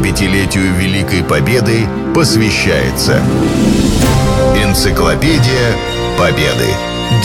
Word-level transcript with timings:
75-летию 0.00 0.74
Великой 0.76 1.22
Победы 1.22 1.86
посвящается 2.14 3.22
Энциклопедия 4.56 5.76
Победы. 6.18 6.68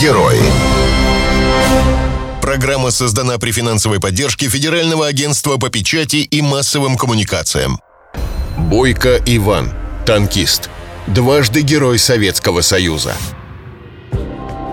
Герои. 0.00 0.42
Программа 2.42 2.90
создана 2.90 3.38
при 3.38 3.50
финансовой 3.50 3.98
поддержке 3.98 4.48
Федерального 4.48 5.06
агентства 5.06 5.56
по 5.56 5.70
печати 5.70 6.16
и 6.16 6.42
массовым 6.42 6.98
коммуникациям. 6.98 7.80
Бойко 8.58 9.22
Иван, 9.24 9.72
танкист, 10.04 10.68
дважды 11.06 11.62
Герой 11.62 11.98
Советского 11.98 12.60
Союза. 12.60 13.14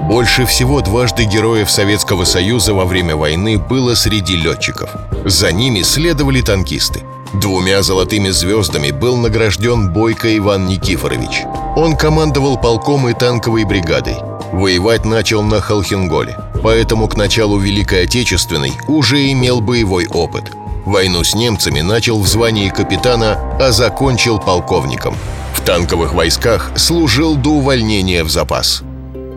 Больше 0.01 0.45
всего 0.45 0.81
дважды 0.81 1.23
героев 1.23 1.71
Советского 1.71 2.25
Союза 2.25 2.73
во 2.73 2.83
время 2.83 3.15
войны 3.15 3.57
было 3.57 3.95
среди 3.95 4.35
летчиков. 4.35 4.89
За 5.23 5.53
ними 5.53 5.83
следовали 5.83 6.41
танкисты. 6.41 7.01
Двумя 7.33 7.81
золотыми 7.81 8.29
звездами 8.29 8.91
был 8.91 9.17
награжден 9.17 9.89
Бойко 9.91 10.37
Иван 10.37 10.67
Никифорович. 10.67 11.43
Он 11.75 11.95
командовал 11.95 12.57
полком 12.57 13.09
и 13.09 13.13
танковой 13.13 13.63
бригадой. 13.63 14.17
Воевать 14.51 15.03
начал 15.03 15.41
на 15.41 15.59
Холхенголе, 15.59 16.37
поэтому 16.61 17.07
к 17.07 17.17
началу 17.17 17.57
Великой 17.57 18.03
Отечественной 18.03 18.73
уже 18.87 19.31
имел 19.31 19.61
боевой 19.61 20.05
опыт. 20.07 20.51
Войну 20.85 21.23
с 21.23 21.33
немцами 21.33 21.81
начал 21.81 22.19
в 22.19 22.27
звании 22.27 22.69
капитана, 22.69 23.57
а 23.59 23.71
закончил 23.71 24.37
полковником. 24.37 25.15
В 25.55 25.61
танковых 25.61 26.13
войсках 26.13 26.71
служил 26.75 27.35
до 27.35 27.51
увольнения 27.51 28.23
в 28.23 28.29
запас. 28.29 28.83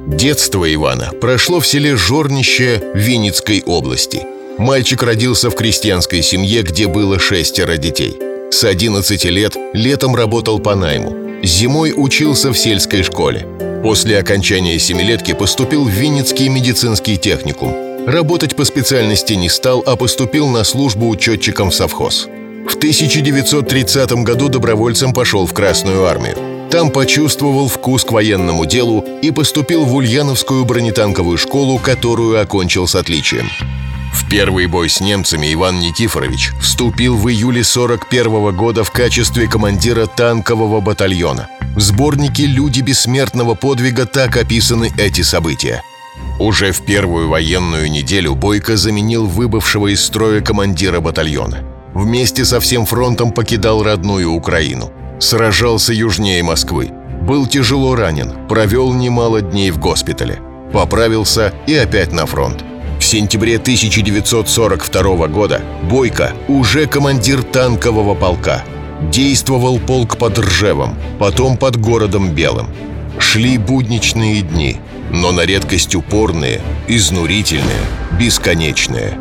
Детство 0.06 0.72
Ивана 0.72 1.12
прошло 1.18 1.60
в 1.60 1.66
селе 1.66 1.96
Жорнище 1.96 2.82
Винницкой 2.94 3.62
области. 3.64 4.35
Мальчик 4.58 5.02
родился 5.02 5.50
в 5.50 5.54
крестьянской 5.54 6.22
семье, 6.22 6.62
где 6.62 6.86
было 6.86 7.18
шестеро 7.18 7.76
детей. 7.76 8.18
С 8.50 8.64
11 8.64 9.24
лет 9.26 9.54
летом 9.74 10.16
работал 10.16 10.60
по 10.60 10.74
найму. 10.74 11.14
Зимой 11.42 11.92
учился 11.94 12.52
в 12.52 12.58
сельской 12.58 13.02
школе. 13.02 13.46
После 13.82 14.18
окончания 14.18 14.78
семилетки 14.78 15.34
поступил 15.34 15.84
в 15.84 15.90
Винницкий 15.90 16.48
медицинский 16.48 17.18
техникум. 17.18 17.74
Работать 18.06 18.56
по 18.56 18.64
специальности 18.64 19.34
не 19.34 19.50
стал, 19.50 19.82
а 19.84 19.94
поступил 19.94 20.48
на 20.48 20.64
службу 20.64 21.08
учетчиком 21.08 21.70
в 21.70 21.74
совхоз. 21.74 22.26
В 22.66 22.76
1930 22.76 24.10
году 24.24 24.48
добровольцем 24.48 25.12
пошел 25.12 25.46
в 25.46 25.52
Красную 25.52 26.06
армию. 26.06 26.36
Там 26.70 26.90
почувствовал 26.90 27.68
вкус 27.68 28.04
к 28.04 28.12
военному 28.12 28.64
делу 28.64 29.04
и 29.20 29.30
поступил 29.30 29.84
в 29.84 29.94
Ульяновскую 29.94 30.64
бронетанковую 30.64 31.36
школу, 31.36 31.78
которую 31.78 32.40
окончил 32.40 32.86
с 32.86 32.94
отличием. 32.94 33.50
В 34.16 34.28
первый 34.28 34.66
бой 34.66 34.88
с 34.88 35.00
немцами 35.00 35.52
Иван 35.52 35.78
Никифорович 35.78 36.52
вступил 36.60 37.16
в 37.16 37.28
июле 37.28 37.62
41 37.62 38.56
года 38.56 38.82
в 38.82 38.90
качестве 38.90 39.46
командира 39.46 40.06
танкового 40.06 40.80
батальона. 40.80 41.48
В 41.76 41.80
сборнике 41.80 42.46
«Люди 42.46 42.80
бессмертного 42.80 43.54
подвига» 43.54 44.06
так 44.06 44.36
описаны 44.36 44.90
эти 44.98 45.20
события. 45.20 45.82
Уже 46.40 46.72
в 46.72 46.84
первую 46.84 47.28
военную 47.28 47.90
неделю 47.90 48.34
Бойко 48.34 48.76
заменил 48.76 49.26
выбывшего 49.26 49.88
из 49.88 50.04
строя 50.04 50.40
командира 50.40 51.00
батальона. 51.00 51.58
Вместе 51.94 52.44
со 52.44 52.58
всем 52.58 52.86
фронтом 52.86 53.32
покидал 53.32 53.82
родную 53.82 54.32
Украину– 54.32 54.90
Сражался 55.18 55.94
южнее 55.94 56.42
Москвы. 56.42 56.90
Был 57.22 57.46
тяжело 57.46 57.96
ранен, 57.96 58.46
провел 58.48 58.92
немало 58.92 59.40
дней 59.40 59.70
в 59.70 59.78
госпитале. 59.78 60.40
Поправился 60.72 61.54
и 61.66 61.74
опять 61.74 62.12
на 62.12 62.26
фронт. 62.26 62.62
Сентябре 63.06 63.56
1942 63.56 65.28
года 65.28 65.62
Бойко 65.88 66.32
уже 66.48 66.86
командир 66.86 67.44
танкового 67.44 68.16
полка. 68.16 68.64
Действовал 69.12 69.78
полк 69.78 70.16
под 70.16 70.38
Ржевом, 70.38 70.96
потом 71.20 71.56
под 71.56 71.76
городом 71.76 72.30
Белым. 72.30 72.66
Шли 73.20 73.58
будничные 73.58 74.42
дни, 74.42 74.78
но 75.12 75.30
на 75.30 75.42
редкость 75.42 75.94
упорные, 75.94 76.60
изнурительные, 76.88 77.86
бесконечные. 78.18 79.16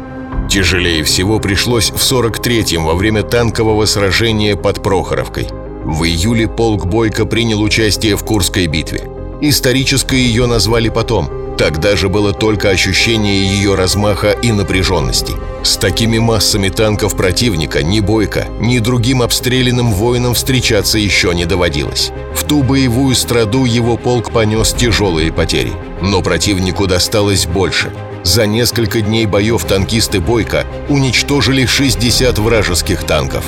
Тяжелее 0.49 1.03
всего 1.03 1.39
пришлось 1.39 1.91
в 1.91 1.97
43-м 1.97 2.85
во 2.85 2.95
время 2.95 3.21
танкового 3.21 3.85
сражения 3.85 4.55
под 4.55 4.81
Прохоровкой– 4.81 5.47
в 5.85 6.03
июле 6.03 6.47
полк 6.47 6.87
Бойко 6.87 7.27
принял 7.27 7.61
участие 7.61 8.15
в 8.15 8.25
Курской 8.25 8.65
битве. 8.65 9.03
Исторической 9.41 10.15
ее 10.15 10.47
назвали 10.47 10.89
потом. 10.89 11.44
Тогда 11.57 11.95
же 11.95 12.09
было 12.09 12.33
только 12.33 12.69
ощущение 12.69 13.47
ее 13.47 13.75
размаха 13.75 14.31
и 14.31 14.51
напряженности. 14.51 15.33
С 15.63 15.77
такими 15.77 16.19
массами 16.19 16.69
танков 16.69 17.15
противника 17.15 17.81
ни 17.81 18.01
Бойко, 18.01 18.47
ни 18.59 18.79
другим 18.79 19.21
обстрелянным 19.21 19.93
воинам 19.93 20.33
встречаться 20.33 20.99
еще 20.99 21.33
не 21.33 21.45
доводилось. 21.45 22.11
В 22.35 22.43
ту 22.43 22.61
боевую 22.61 23.15
страду 23.15 23.63
его 23.63 23.95
полк 23.95 24.31
понес 24.31 24.73
тяжелые 24.73 25.31
потери. 25.31 25.71
Но 26.01 26.21
противнику 26.21 26.87
досталось 26.87 27.45
больше. 27.45 27.91
За 28.23 28.45
несколько 28.45 29.01
дней 29.01 29.25
боев 29.25 29.63
танкисты 29.63 30.19
Бойко 30.19 30.65
уничтожили 30.89 31.65
60 31.65 32.37
вражеских 32.39 33.03
танков. 33.03 33.45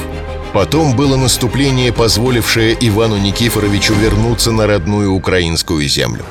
Потом 0.54 0.96
было 0.96 1.18
наступление, 1.18 1.92
позволившее 1.92 2.78
Ивану 2.80 3.18
Никифоровичу 3.18 3.94
вернуться 3.94 4.52
на 4.52 4.66
родную 4.66 5.12
украинскую 5.12 5.88
землю. 5.88 6.24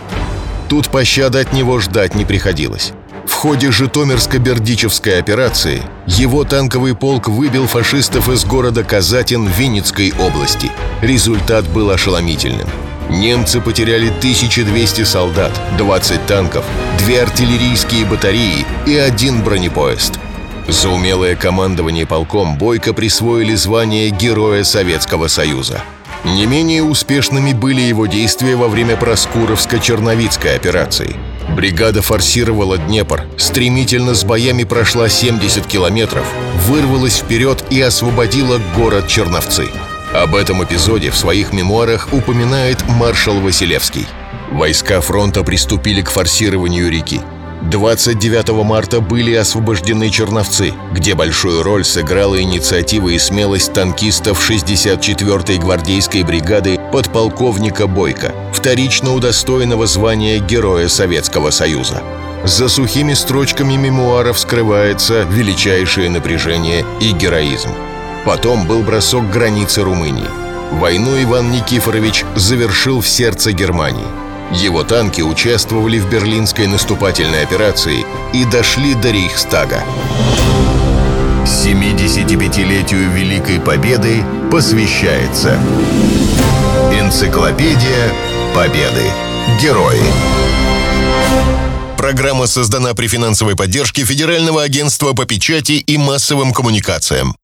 Тут 0.69 0.89
пощады 0.89 1.41
от 1.41 1.53
него 1.53 1.81
ждать 1.81 2.15
не 2.15 2.25
приходилось. 2.25 2.93
В 3.27 3.33
ходе 3.33 3.69
Житомирско-Бердичевской 3.69 5.19
операции 5.19 5.83
его 6.07 6.45
танковый 6.45 6.95
полк 6.95 7.29
выбил 7.29 7.67
фашистов 7.67 8.29
из 8.29 8.45
города 8.45 8.85
Казатин 8.85 9.47
Винницкой 9.47 10.13
области. 10.19 10.71
Результат 11.03 11.69
был 11.69 11.91
ошеломительным. 11.91 12.69
Немцы 13.11 13.61
потеряли 13.61 14.09
1200 14.09 15.05
солдат, 15.05 15.53
20 15.79 16.27
танков, 16.27 16.65
две 16.99 17.23
артиллерийские 17.23 18.05
батареи 18.05 18.65
и 18.87 18.97
один 18.97 19.43
бронепоезд– 19.43 20.19
за 20.69 20.89
умелое 20.89 21.37
командование 21.37 22.07
полком 22.07 22.59
Бойко 22.59 22.93
присвоили 22.93 23.55
звание 23.55 24.11
Героя 24.11 24.65
Советского 24.65 25.29
Союза. 25.29 25.83
Не 26.27 26.45
менее 26.47 26.83
успешными 26.83 27.53
были 27.53 27.81
его 27.81 28.07
действия 28.07 28.57
во 28.57 28.67
время 28.67 28.97
Проскуровско-Черновицкой 28.97 30.57
операции. 30.57 31.15
Бригада 31.55 32.03
форсировала 32.03 32.79
Днепр, 32.79 33.25
стремительно 33.37 34.13
с 34.13 34.25
боями 34.25 34.65
прошла 34.65 35.09
70 35.09 35.65
километров, 35.67 36.27
вырвалась 36.67 37.19
вперед 37.19 37.65
и 37.71 37.81
освободила 37.81 38.61
город 38.75 39.07
Черновцы. 39.07 39.69
Об 40.13 40.35
этом 40.35 40.65
эпизоде 40.65 41.11
в 41.11 41.17
своих 41.17 41.53
мемуарах 41.53 42.09
упоминает 42.13 42.85
маршал 42.89 43.39
Василевский. 43.39 44.07
Войска 44.51 45.01
фронта 45.01 45.45
приступили 45.45 46.03
к 46.03 46.11
форсированию 46.11 46.91
реки. 46.91 47.21
29 47.67 48.65
марта 48.65 49.01
были 49.01 49.35
освобождены 49.35 50.09
Черновцы, 50.09 50.73
где 50.93 51.15
большую 51.15 51.65
роль 51.65 51.85
сыграла 51.85 52.41
инициатива 52.41 53.09
и 53.09 53.19
смелость 53.19 53.73
танкистов 53.73 54.49
64-й 54.49 55.59
гвардейской 55.59 56.23
бригады 56.23 56.79
подполковника 56.93 57.89
Бойко, 57.89 58.33
вторично 58.53 59.15
удостоенного 59.15 59.87
звания 59.89 60.39
Героя 60.39 60.89
Советского 60.89 61.51
Союза. 61.51 62.03
За 62.45 62.69
сухими 62.69 63.15
строчками 63.15 63.75
мемуаров 63.75 64.39
скрывается 64.39 65.27
величайшее 65.29 66.09
напряжение 66.09 66.85
и 67.01 67.11
героизм. 67.11 67.71
Потом 68.25 68.69
был 68.69 68.83
бросок 68.83 69.29
границы 69.31 69.83
Румынии. 69.83 70.29
Войну 70.73 71.21
Иван 71.21 71.51
Никифорович 71.51 72.25
завершил 72.37 73.01
в 73.01 73.09
сердце 73.09 73.51
Германии– 73.51 74.07
его 74.53 74.85
танки 74.85 75.21
участвовали 75.21 75.99
в 75.99 76.09
берлинской 76.09 76.67
наступательной 76.67 77.43
операции 77.43 78.05
и 78.33 78.45
дошли 78.45 78.95
до 78.95 79.11
Рейхстага. 79.11 79.83
75-летию 81.45 83.11
Великой 83.11 83.61
Победы 83.61 84.25
посвящается 84.51 85.59
Энциклопедия 86.93 88.13
Победы. 88.55 89.11
Герои. 89.61 90.03
Программа 91.97 92.47
создана 92.47 92.95
при 92.95 93.09
финансовой 93.09 93.57
поддержке 93.57 94.05
Федерального 94.05 94.63
агентства 94.63 95.13
по 95.13 95.25
печати 95.25 95.73
и 95.73 95.97
массовым 95.97 96.53
коммуникациям. 96.53 97.35